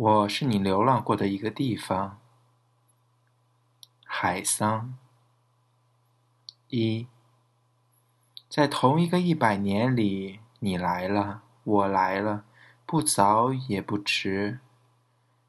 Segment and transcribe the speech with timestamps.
[0.00, 2.20] 我是你流浪过的一个地方。
[4.04, 4.96] 海桑。
[6.68, 7.08] 一，
[8.48, 12.44] 在同一个一百年里，你来了，我来了，
[12.86, 14.60] 不早也不迟。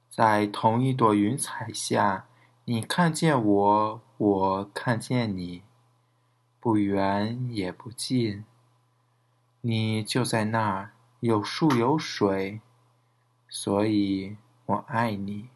[0.10, 2.26] 在同一朵云彩下，
[2.66, 5.62] 你看见我，我看见你，
[6.60, 8.44] 不远也不近。
[9.62, 12.62] 你就在那儿，有树有水。
[13.50, 15.50] 所以我爱你。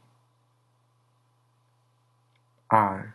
[2.67, 3.13] 二，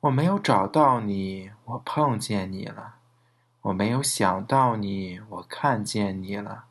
[0.00, 2.94] 我没有找到你，我碰见你了；
[3.60, 6.64] 我没有想到你，我看见你了。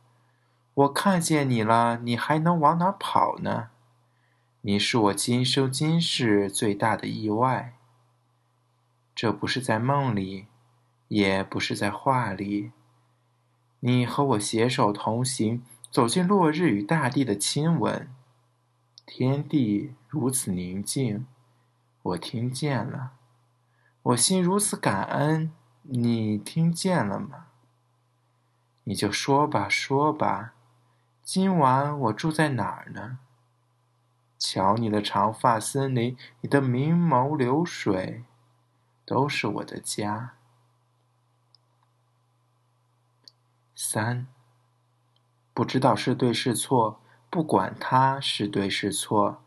[0.73, 3.69] 我看见你了，你还能往哪跑呢？
[4.61, 7.75] 你是我今生今世最大的意外。
[9.13, 10.47] 这不是在梦里，
[11.07, 12.71] 也不是在画里。
[13.81, 15.63] 你和我携手同行。
[15.95, 18.13] 走进落日与大地的亲吻，
[19.05, 21.25] 天地如此宁静，
[22.01, 23.13] 我听见了，
[24.01, 27.45] 我心如此感恩，你听见了吗？
[28.83, 30.53] 你就说吧，说吧，
[31.23, 33.19] 今晚我住在哪儿呢？
[34.37, 38.25] 瞧你的长发森林，你的明眸流水，
[39.05, 40.33] 都是我的家。
[43.73, 44.27] 三。
[45.55, 49.41] 不知道是对是错，不管它是对是错，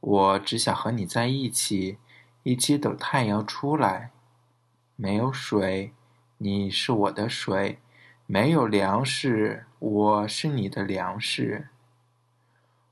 [0.00, 1.98] 我只想和你在一起，
[2.42, 4.10] 一起等太阳出来。
[4.96, 5.92] 没有水，
[6.38, 7.78] 你是我的水；
[8.26, 11.68] 没有粮食，我是你的粮食。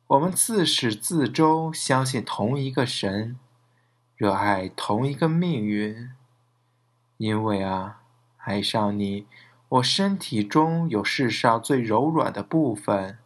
[0.06, 3.36] 我们自始自终相信同一个神，
[4.16, 6.12] 热爱同一个命运。
[7.16, 8.02] 因为啊，
[8.36, 9.26] 爱上你。
[9.72, 13.16] 我身体中有世上最柔软的部分，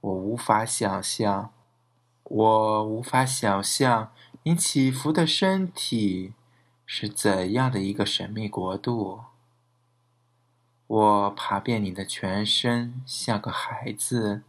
[0.00, 1.52] 我无法想象，
[2.22, 4.12] 我无法想象
[4.44, 6.34] 你起伏的身体
[6.86, 9.22] 是怎样的一个神秘国度。
[10.86, 14.42] 我爬遍你的全身，像个孩子，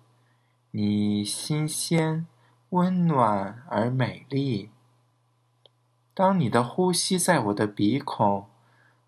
[0.69, 2.27] 你新鲜、
[2.69, 4.69] 温暖而美丽。
[6.13, 8.52] 当你的呼吸在我的鼻孔。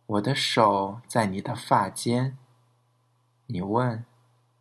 [0.07, 2.37] 我的手在你的发间，
[3.47, 4.05] 你问：“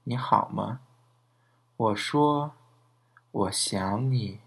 [0.04, 0.80] 你好吗？”
[1.76, 2.52] 我说
[3.30, 4.40] ：“我想你。”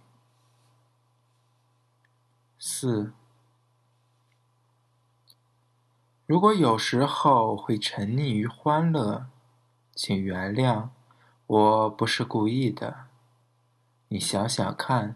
[2.57, 3.13] 四，
[6.25, 9.27] 如果有时候会沉溺于欢乐，
[9.93, 10.89] 请原谅，
[11.45, 13.05] 我不是故意的。
[14.07, 15.15] 你想想看，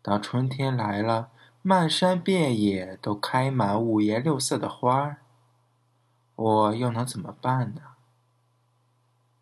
[0.00, 1.30] 当春天来了。
[1.62, 5.18] 漫山遍野都开满五颜六色的花儿，
[6.34, 7.82] 我又能怎么办呢？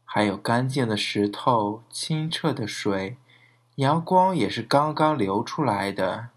[0.05, 3.19] 还有干净的石头、清澈的水，
[3.77, 6.31] 阳光也是刚刚流出来的，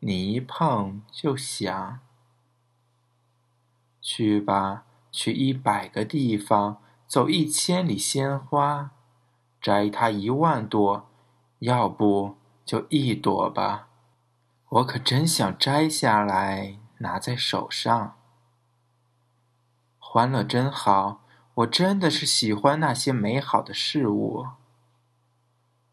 [0.00, 2.00] 你一碰就响。
[4.00, 8.90] 去吧，去一百个地方，走一千里鲜花，
[9.60, 11.08] 摘它一万朵，
[11.60, 13.88] 要不就一朵吧。
[14.74, 18.16] 我可真想摘下来拿在手上。
[20.00, 21.20] 欢乐真好，
[21.54, 24.48] 我真的是喜欢那些美好的事物。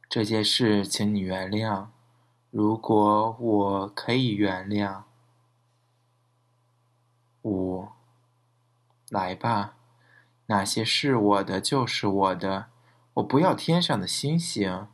[0.09, 1.89] 这件事，请你原谅，
[2.49, 5.03] 如果我可以原谅。
[7.43, 7.89] 五，
[9.09, 9.75] 来吧，
[10.47, 12.65] 那些是我的就是我的，
[13.13, 14.87] 我不要天上的星星。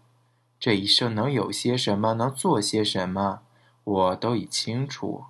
[0.59, 3.43] 这一生能有些什么，能做些什么？
[3.87, 5.27] 我都已清楚，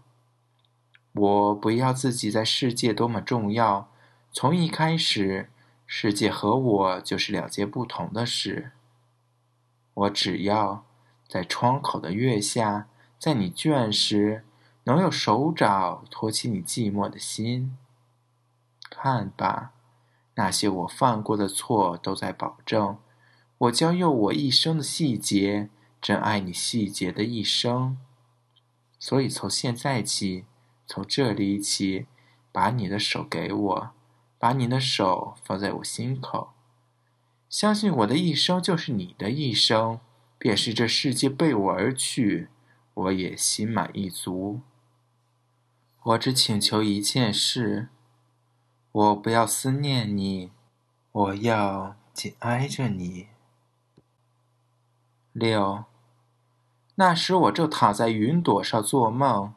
[1.13, 3.87] 我不要自己在世界多么重要。
[4.31, 5.51] 从一开始，
[5.85, 8.71] 世界和我就是两件不同的事。
[9.93, 10.83] 我只要
[11.27, 12.87] 在窗口的月下，
[13.19, 14.43] 在你倦时，
[14.85, 17.77] 能用手掌托起你寂寞的心。
[18.89, 19.73] 看吧，
[20.33, 22.97] 那些我犯过的错都在保证，
[23.59, 25.69] 我将用我一生的细节，
[26.01, 27.97] 珍爱你细节的一生。
[28.99, 30.45] 所以，从现在起，
[30.85, 32.07] 从这里起，
[32.51, 33.91] 把你的手给我，
[34.39, 36.53] 把你的手放在我心口。
[37.49, 39.99] 相信我的一生就是你的一生，
[40.37, 42.49] 便是这世界背我而去，
[42.93, 44.61] 我也心满意足。
[46.03, 47.89] 我只请求一件事：
[48.91, 50.51] 我不要思念你，
[51.11, 53.27] 我要紧挨着你。
[55.33, 55.85] 六。
[56.99, 59.53] 那时我正躺在云朵上做梦，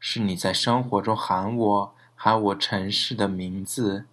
[0.00, 4.06] 是你在生活中喊我，喊我尘世的名字。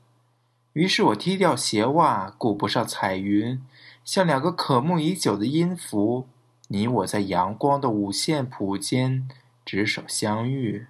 [0.73, 3.59] 于是我踢掉鞋袜，顾不上彩云，
[4.05, 6.27] 像两个渴慕已久的音符。
[6.67, 9.27] 你我在阳光的五线谱间
[9.65, 10.85] 执手相遇。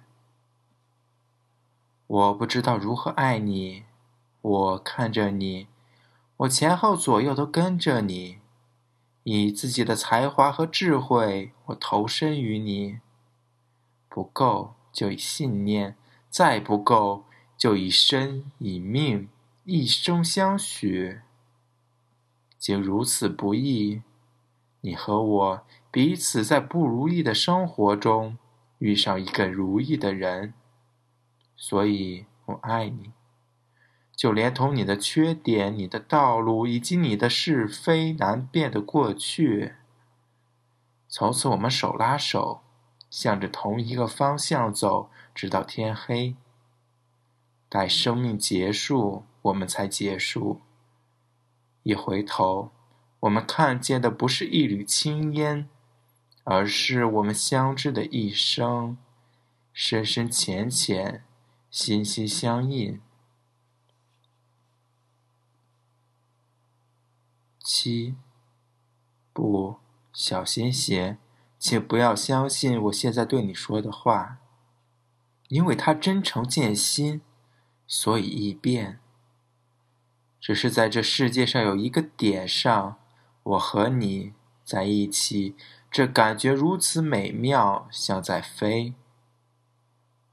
[2.06, 3.84] 我不知道如何爱你，
[4.42, 5.68] 我看着你，
[6.36, 8.41] 我前后左右都跟着你，
[9.24, 12.98] 以自己的才华和智慧，我投身于你。
[14.08, 15.96] 不够就以信念，
[16.28, 17.24] 再不够
[17.56, 19.28] 就以身以命，
[19.64, 21.20] 一生相许。
[22.58, 24.02] 竟如此不易，
[24.82, 28.36] 你和我彼此在不如意的生活中
[28.78, 30.54] 遇上一个如意的人。
[31.56, 33.12] 所以我爱你，
[34.22, 39.72] 就连同你的缺点、你的道路以及你的是非难辨的过去。
[41.08, 42.60] 从此，我们手拉手，
[43.10, 46.36] 向着同一个方向走，直到天黑。
[47.68, 50.60] 待生命结束，我们才结束。
[51.82, 52.70] 一回头，
[53.18, 55.68] 我们看见的不是一缕青烟，
[56.44, 58.96] 而是我们相知的一生，
[59.72, 61.24] 深深浅浅。
[61.68, 63.00] 心心相印。
[67.64, 68.16] 七，
[69.32, 69.76] 不，
[70.12, 71.18] 小心些，
[71.58, 74.38] 请不要相信我现在对你说的话，
[75.48, 77.20] 因为他真诚见心，
[77.86, 78.98] 所以易变。
[80.40, 82.98] 只是在这世界上有一个点上，
[83.44, 84.32] 我和你
[84.64, 85.54] 在一起，
[85.90, 88.94] 这感觉如此美妙，像在飞。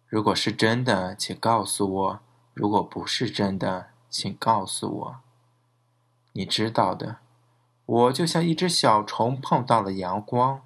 [0.07, 2.19] 如果是真的，请告诉我；
[2.55, 5.21] 如果不是真的，请告诉我。
[6.39, 7.17] 你知道的，
[7.85, 10.61] 我就像一只小虫碰到了阳光。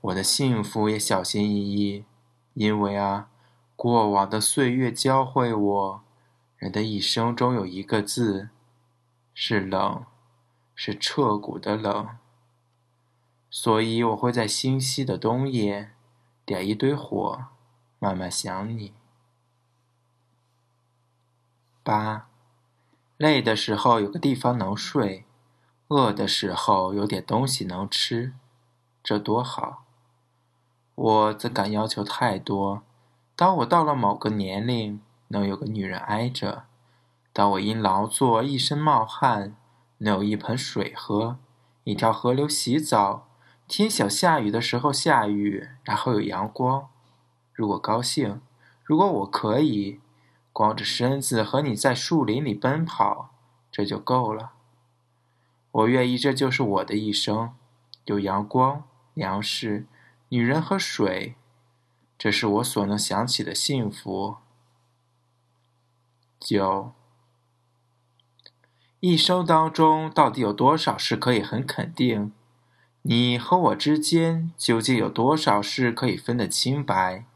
[0.00, 2.04] 我的幸福也小心翼翼，
[2.52, 3.28] 因为啊，
[3.74, 6.04] 过往的岁月教会我，
[6.56, 8.50] 人的一生中有一个字，
[9.34, 10.04] 是冷，
[10.72, 12.10] 是彻骨的冷。
[13.50, 15.90] 所以我会在星稀的冬夜，
[16.44, 17.46] 点一堆火。
[17.98, 18.94] 慢慢想你。
[21.82, 22.28] 八，
[23.16, 25.24] 累的时候有个地方能睡，
[25.88, 28.32] 饿的时候有点东西能吃，
[29.02, 29.84] 这多好！
[30.96, 32.82] 我怎敢要求太多？
[33.36, 36.64] 当我到了某个年龄，能有个女人挨着；
[37.32, 39.56] 当我因劳作一身冒汗，
[39.98, 41.38] 能有一盆水喝，
[41.84, 43.28] 一条河流洗澡，
[43.68, 46.88] 天想下雨的时候下雨，然后有阳光。
[47.52, 48.40] 如果高兴，
[48.82, 50.00] 如果我可以
[50.54, 53.34] 光着身子和你在树林里奔跑，
[53.72, 54.52] 这就够了。
[55.72, 57.52] 我愿意，这就是我的一生：
[58.04, 58.84] 有阳光、
[59.14, 59.88] 粮食、
[60.28, 61.34] 女人和水，
[62.16, 64.36] 这是我所能想起的幸福。
[66.38, 66.92] 九，
[69.00, 72.32] 一生当中到底有多少事可以很肯定？
[73.02, 77.26] 你和我之间究竟有多少事可以分得清白？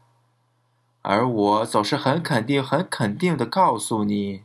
[1.01, 4.43] 而我总是很肯定、很肯定的告诉你，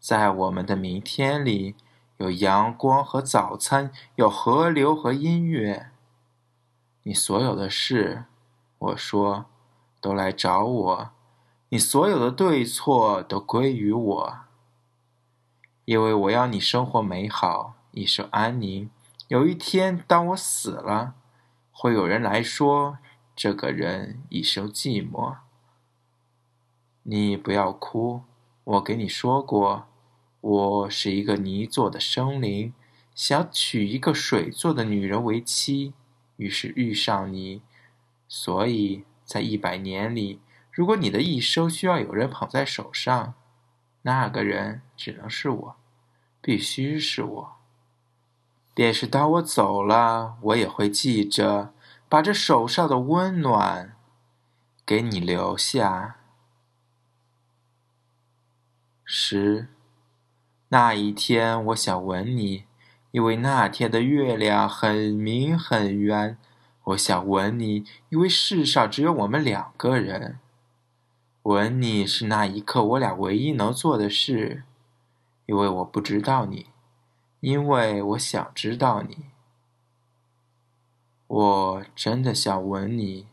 [0.00, 1.74] 在我们的明天里，
[2.16, 5.90] 有阳光和早餐，有河流和音乐。
[7.02, 8.24] 你所有的事，
[8.78, 9.44] 我说，
[10.00, 11.10] 都来找我；
[11.68, 14.38] 你所有的对错，都归于我。
[15.84, 18.90] 因为我要你生活美好，一生安宁。
[19.28, 21.14] 有一天，当我死了，
[21.70, 22.96] 会有人来说，
[23.36, 25.36] 这个人一生寂寞。
[27.06, 28.22] 你不要哭，
[28.64, 29.86] 我给你说过，
[30.40, 32.72] 我是一个泥做的生灵，
[33.14, 35.92] 想娶一个水做的女人为妻，
[36.36, 37.60] 于是遇上你，
[38.26, 40.40] 所以在一百年里，
[40.72, 43.34] 如果你的一生需要有人捧在手上，
[44.00, 45.76] 那个人只能是我，
[46.40, 47.56] 必须是我。
[48.72, 51.74] 便是当我走了，我也会记着，
[52.08, 53.94] 把这手上的温暖
[54.86, 56.16] 给你留下。
[59.16, 59.68] 十，
[60.70, 62.64] 那一天，我想吻你，
[63.12, 66.36] 因为那天的月亮很明很圆。
[66.82, 70.40] 我想吻你，因为世上只有我们两个人。
[71.44, 74.64] 吻你是那一刻我俩唯一能做的事，
[75.46, 76.66] 因为我不知道你，
[77.38, 79.26] 因为我想知道你。
[81.28, 83.28] 我真的想吻你，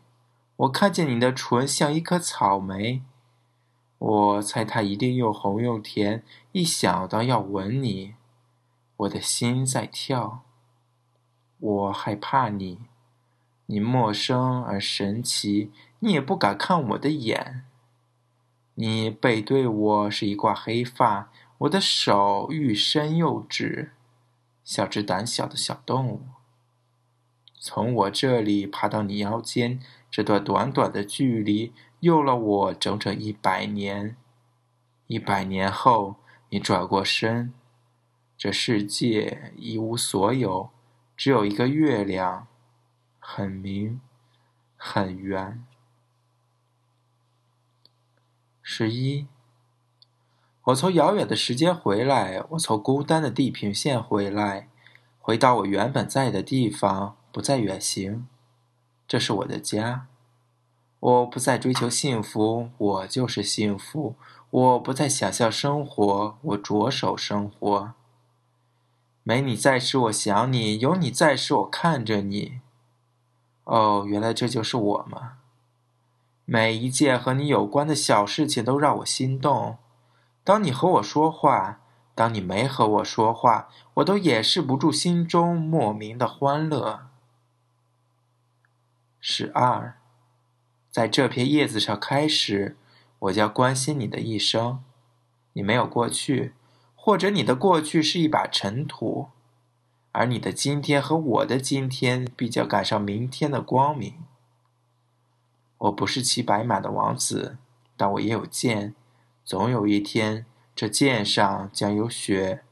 [0.58, 3.02] 我看见你的唇像一颗草莓。
[4.02, 6.24] 我猜它一定又红又甜。
[6.54, 8.16] 一想到要吻你，
[8.98, 10.42] 我的心在跳。
[11.60, 12.80] 我害怕你，
[13.68, 17.64] 你陌生而神奇，你也不敢看我的眼。
[18.74, 23.92] 你背对我是一挂黑发，我的手欲伸又止，
[24.64, 26.24] 小只胆小的小动物。
[27.60, 29.80] 从我这里爬到你腰间，
[30.10, 34.16] 这段短短的距离，用了我整整一百年。
[35.08, 36.18] 一百年后，
[36.50, 37.54] 你转过身，
[38.38, 40.70] 这世界一无所有，
[41.18, 42.48] 只有一个月亮，
[43.20, 44.00] 很明，
[44.76, 45.66] 很圆。
[48.62, 49.28] 十一，
[50.66, 54.70] 我从遥远的时间回来，我从孤单的地平线回来，
[55.20, 57.18] 回到我原本在的地方。
[57.34, 58.28] 不再远行，
[59.08, 60.08] 这是我的家。
[61.02, 64.16] 我不再追求幸福，我就是幸福。
[64.52, 67.94] 我不再想象生活，我着手生活。
[69.24, 72.62] 没你在时，我想你；有你在时，我看着你。
[73.64, 75.38] 哦，原来这就是我吗？
[76.46, 79.78] 每一件和你有关的小事情都让我心动。
[80.44, 81.80] 当你和我说话，
[82.14, 87.08] 当你没和我说话，我都掩饰不住心中莫名的欢乐。
[89.20, 90.01] 十二，
[90.92, 92.76] 在这片叶子上开始，
[93.20, 94.84] 我将关心你的一生。
[95.54, 96.54] 你没有过去，
[96.96, 99.30] 或者你的过去是一把尘土，
[100.12, 104.16] 而你的今天和我的今天必将赶上明天的光明。
[105.78, 107.58] 我不是骑白马的王子，
[107.96, 108.94] 但我也有剑。
[109.46, 110.46] 总有一天，
[110.76, 112.64] 这剑上将有血，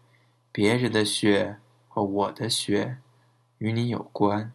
[0.52, 1.58] 别人的血
[1.88, 2.98] 和我的血，
[3.58, 4.52] 与你有关。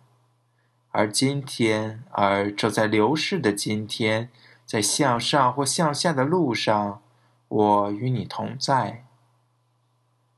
[0.97, 4.31] 而今天，而正在流逝的今天，
[4.65, 7.03] 在向上或向下的路上，
[7.49, 9.05] 我与你同在。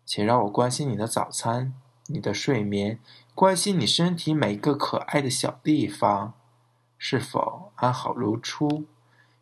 [0.07, 1.75] 请让我关心你的早餐，
[2.07, 2.99] 你的睡眠，
[3.35, 6.33] 关心你身体每个可爱的小地方，
[6.97, 8.87] 是否安好如初，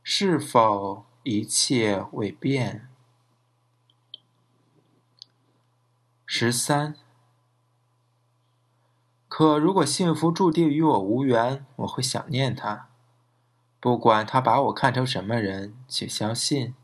[0.02, 2.88] 是否一切未变。
[6.26, 6.96] 十三。
[9.36, 12.86] 可如果幸福注定与我无缘，我会想念他。
[13.80, 16.76] 不管他把我看成什么人，请相信，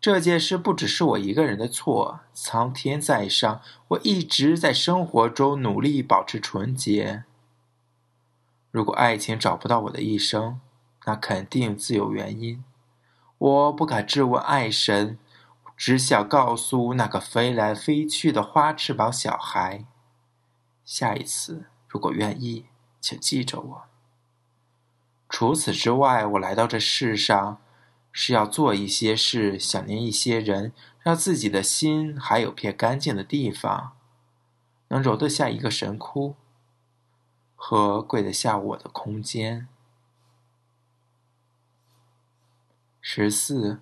[0.00, 2.20] 这件事不只是我一个人的错。
[2.32, 7.24] 苍天在上，我一直在生活中努力保持纯洁。
[8.70, 10.58] 如果爱情找不到我的一生，
[11.04, 12.64] 那肯定自有原因。
[13.36, 15.18] 我不敢质问爱神，
[15.76, 19.84] 只想告诉那个飞来飞去的花翅膀小孩：
[20.82, 21.66] 下一次。
[21.92, 22.66] 如果愿意，
[23.00, 23.82] 请记着我。
[25.28, 27.60] 除此之外，我来到这世上
[28.12, 33.96] 是要做一些事，想念一些人，让自己的心还有片干净的地方，
[34.88, 36.36] 能容得下一个神窟
[37.56, 39.66] 和跪得下我的空间。
[43.00, 43.80] 十四，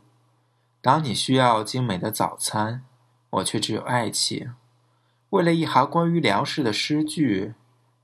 [0.81, 2.87] 当你需要精美的早餐，
[3.29, 4.55] 我却只有爱情。
[5.29, 7.53] 为了一行关于粮食的诗句。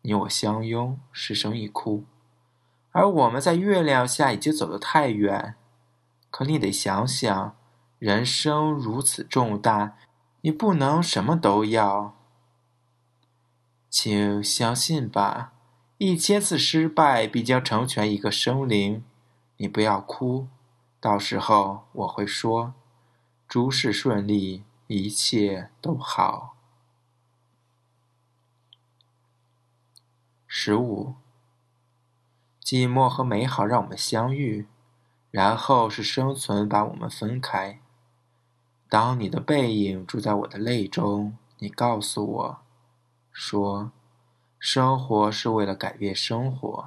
[0.06, 2.04] 你我相拥，失声一哭，
[2.92, 5.54] 而我们在月亮下已经走得太远。
[6.30, 7.56] 可你得想想，
[7.98, 9.96] 人生如此重大，
[10.42, 12.14] 你不能什么都要。
[13.88, 15.54] 请相信吧，
[15.96, 19.02] 一千次失败必将成全一个生灵。
[19.56, 20.48] 你不要哭，
[21.00, 22.74] 到时候我会说，
[23.48, 26.53] 诸事顺利，一切都好。
[30.56, 31.16] 十五，
[32.62, 34.68] 寂寞和美好让我们相遇，
[35.32, 37.80] 然后是生存把我们分开。
[38.88, 42.58] 当你的背影住在我的泪中，你告诉我，
[43.32, 43.90] 说，
[44.60, 46.86] 生活是为了改变生活。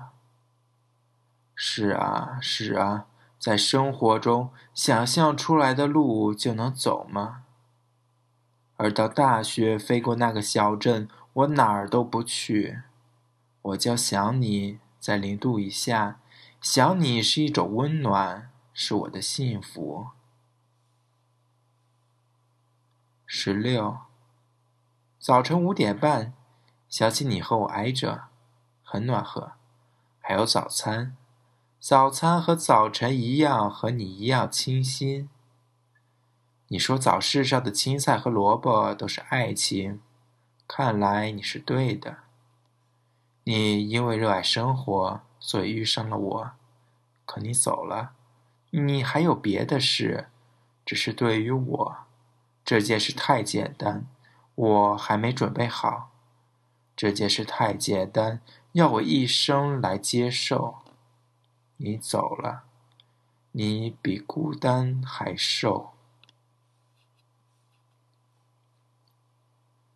[1.54, 3.08] 是啊，是啊，
[3.38, 7.44] 在生活中想象出来的路就能走吗？
[8.78, 12.84] 而当大雪飞过那个小镇，我哪儿都不去。
[13.68, 16.22] 我叫想你，在零度以下，
[16.62, 20.08] 想你是一种温暖，是我的幸福。
[23.26, 23.98] 十六，
[25.20, 26.34] 早晨五点半，
[26.88, 28.28] 想起你和我挨着，
[28.84, 29.54] 很暖和。
[30.22, 31.18] 还有早餐，
[31.78, 35.30] 早餐和早晨一样，和你一样清新。
[36.70, 40.02] 你说早市上的青菜和萝卜都是爱情，
[40.68, 42.27] 看来你是对的。
[43.50, 46.52] 你因为热爱生活，所以遇上了我，
[47.26, 48.12] 可你走了，
[48.72, 50.28] 你还有别的事，
[50.86, 51.98] 只是对于我，
[52.66, 54.06] 这件事太简单，
[54.54, 56.12] 我还没准备好。
[56.94, 58.42] 这件事太简单，
[58.74, 60.80] 要我一生来接受。
[61.78, 62.66] 你走了，
[63.54, 65.94] 你比孤单还瘦。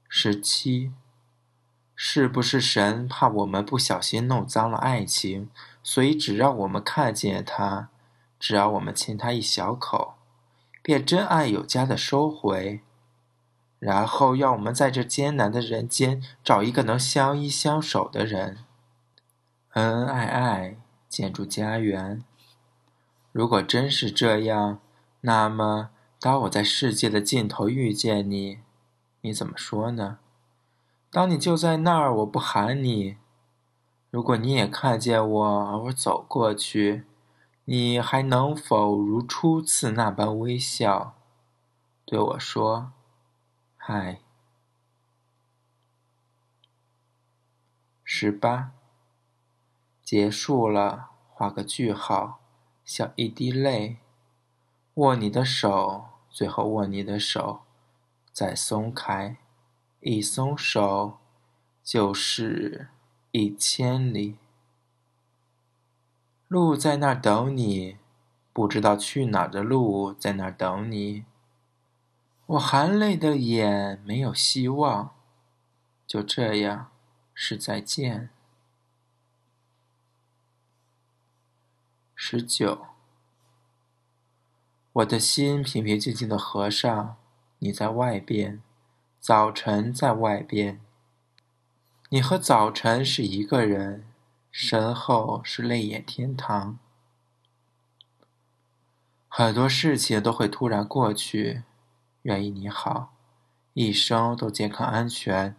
[0.08, 0.94] 十七。
[2.04, 5.52] 是不是神怕我们不小心弄脏了爱情，
[5.84, 7.90] 所以只让我们看见它，
[8.40, 10.16] 只要我们亲它一小口，
[10.82, 12.82] 便真爱有加的收回，
[13.78, 18.58] 然后要我们在这艰难的人间找一个能相依相守的人，
[19.74, 20.78] 恩恩爱爱，
[21.08, 22.24] 建筑家园。
[23.32, 24.80] 如果真是这样，
[25.22, 28.58] 那么当我在世界的尽头遇见你，
[29.22, 30.18] 你怎么说呢？
[31.12, 33.18] 当你就在那儿，我不喊你。
[34.10, 37.04] 如果你也看见我，而我走过去，
[37.66, 41.18] 你还能否如初次那般微笑，
[42.06, 42.94] 对我说
[43.76, 44.22] ：“嗨。”
[48.06, 48.72] 十八，
[50.02, 52.40] 结束了，画个句号，
[52.86, 53.98] 像一滴泪。
[54.94, 57.64] 握你的手，最后握你的手，
[58.32, 59.36] 再松开。
[60.02, 61.20] 一松手，
[61.84, 62.88] 就是
[63.30, 64.38] 一千里。
[66.48, 67.98] 路在那等你，
[68.52, 71.26] 不知道去哪的路在那等你。
[72.48, 75.14] 我含泪的眼没有希望，
[76.08, 76.92] 就这样，
[77.36, 78.32] 是再见。
[82.16, 82.88] 十九，
[84.94, 87.18] 我的心平平静静的合上，
[87.60, 88.64] 你在外边。
[89.22, 90.82] 早晨在外边，
[92.10, 94.08] 你和早晨是一个人，
[94.50, 96.80] 身后是泪眼天堂。
[99.28, 101.62] 很多事情都会突然过去，
[102.24, 103.14] 愿意你好，
[103.74, 105.56] 一生都健康安全。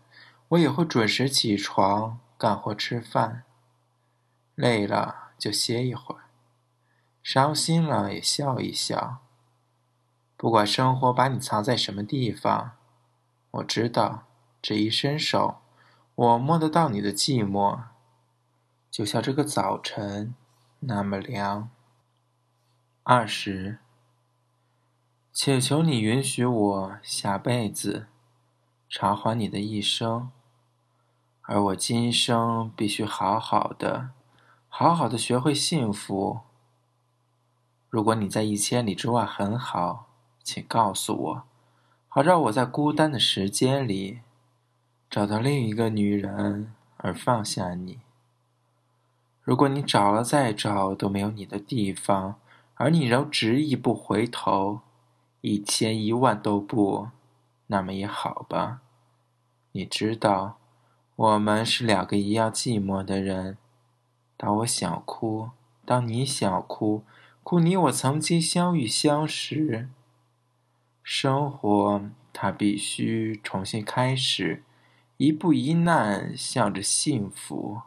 [0.48, 3.44] 我也会准时起床，干活吃饭。
[4.56, 6.24] 累了就歇一会儿，
[7.22, 9.18] 伤心了也笑一笑。
[10.36, 12.72] 不管生活把你藏在什么地方。
[13.52, 14.24] 我知道，
[14.62, 15.58] 这一伸手，
[16.14, 17.82] 我摸得到你的寂寞，
[18.90, 20.34] 就像这个早晨
[20.80, 21.68] 那么凉。
[23.02, 23.78] 二十，
[25.32, 28.06] 请求你允许我下辈子
[28.88, 30.30] 偿还你的一生，
[31.42, 34.12] 而我今生必须好好的、
[34.68, 36.40] 好好的学会幸福。
[37.90, 40.06] 如果你在一千里之外很好，
[40.42, 41.51] 请告诉我。
[42.14, 44.20] 好让我在孤单的时间里
[45.08, 48.00] 找到另一个女人而放下你。
[49.40, 52.34] 如果你找了再找都没有你的地方，
[52.74, 54.80] 而你仍执意不回头，
[55.40, 57.08] 一千一万都不，
[57.68, 58.82] 那么也好吧。
[59.70, 60.58] 你知道，
[61.16, 63.56] 我们是两个一样寂寞的人。
[64.36, 65.48] 当我想哭，
[65.86, 67.04] 当你想哭，
[67.42, 69.88] 哭你我曾经相遇相识。
[71.02, 74.62] 生活，它必须重新开始，
[75.16, 77.82] 一步一难，向着幸福。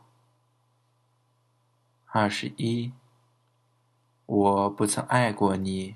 [2.07, 2.91] 二十一，
[4.25, 5.95] 我不曾爱过你，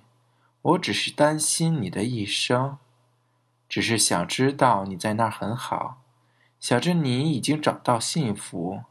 [0.62, 2.78] 我只是担心你的一生，
[3.68, 6.02] 只是想知道你在那儿很好，
[6.58, 8.84] 想着你已经找到幸福。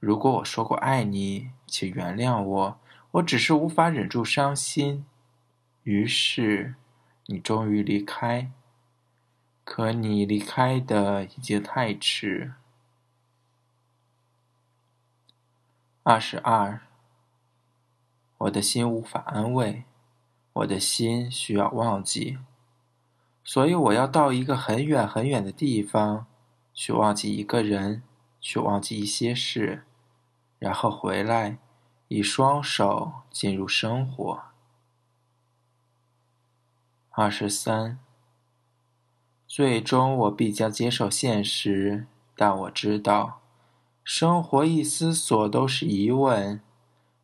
[0.00, 2.80] 如果我说过爱你，请原谅我，
[3.12, 5.06] 我只是无法忍住伤心，
[5.84, 6.74] 于是。
[7.26, 8.50] 你终于离开，
[9.64, 12.54] 可你离开的已经太迟。
[16.02, 16.80] 二十二，
[18.38, 19.84] 我的心无法安慰，
[20.52, 22.38] 我的心需要忘记，
[23.44, 26.26] 所以我要到一个很远很远的地方，
[26.74, 28.02] 去忘记一个人，
[28.40, 29.84] 去忘记一些事，
[30.58, 31.58] 然后回来，
[32.08, 34.51] 以双手进入生活。
[37.14, 37.98] 二十三，
[39.46, 43.42] 最终我必将接受现实，但我知道，
[44.02, 46.62] 生活一思索都是疑问，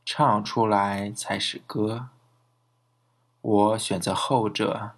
[0.04, 2.10] 唱出来才是歌。
[3.40, 4.90] 我选择后者。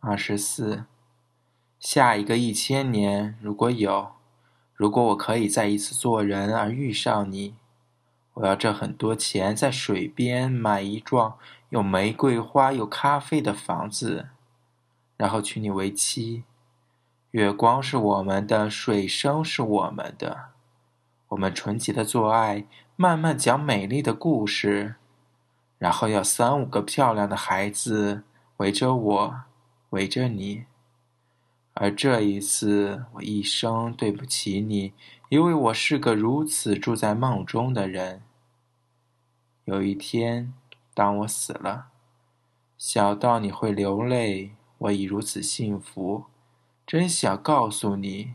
[0.00, 0.86] 二十四，
[1.78, 4.12] 下一个一千年，如果有，
[4.72, 7.54] 如果我可以再一次做人而遇上你。
[8.34, 11.36] 我要挣很多钱，在水边买一幢
[11.70, 14.28] 有玫瑰花、有咖啡的房子，
[15.16, 16.44] 然后娶你为妻。
[17.32, 20.46] 月光是我们的，水声是我们的。
[21.28, 22.64] 我们纯洁的做爱，
[22.96, 24.94] 慢慢讲美丽的故事，
[25.76, 28.22] 然后要三五个漂亮的孩子
[28.56, 29.40] 围着我，
[29.90, 30.64] 围着你。
[31.74, 34.94] 而这一次，我一生对不起你，
[35.28, 38.22] 因为我是个如此住在梦中的人。
[39.64, 40.54] 有一天，
[40.98, 41.90] 当我死了，
[42.76, 46.24] 小到你会流泪，我已如此幸福。
[46.84, 48.34] 真想告诉你，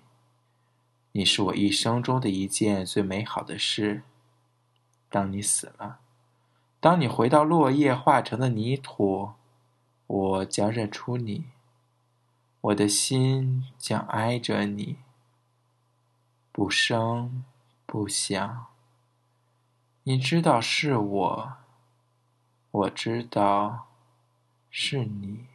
[1.12, 4.04] 你是我一生中的一件最美好的事。
[5.10, 6.00] 当你死了，
[6.80, 9.34] 当你回到落叶化成的泥土，
[10.08, 11.48] 我将认出你，
[12.62, 15.00] 我的心将挨着你，
[16.54, 17.44] 不声
[17.86, 18.68] 不响。
[20.04, 21.63] 你知道是我，
[22.74, 23.88] 我知道
[24.72, 25.46] 是你。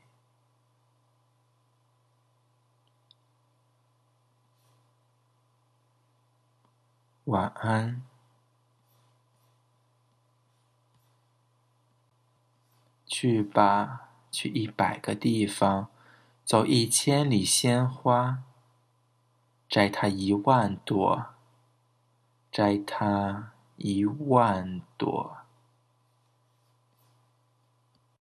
[7.25, 8.01] 晚安。
[13.05, 15.89] 去吧，去一百个地方，
[16.45, 18.45] 走一千里鲜花，
[19.69, 21.35] 摘它一万朵，
[22.53, 25.38] 摘它一万朵。